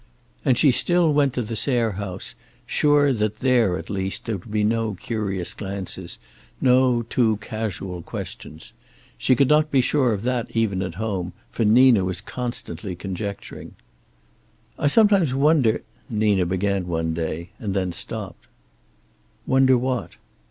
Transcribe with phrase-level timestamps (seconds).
[0.43, 2.33] And she still went to the Sayre house,
[2.65, 6.17] sure that there at least there would be no curious glances,
[6.59, 8.73] no too casual questions.
[9.19, 13.75] She could not be sure of that even at home, for Nina was constantly conjecturing.
[14.79, 18.47] "I sometimes wonder" Nina began one day, and stopped.
[19.45, 20.15] "Wonder what?"